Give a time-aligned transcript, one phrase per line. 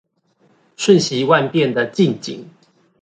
[0.77, 2.49] 瞬息萬變的近景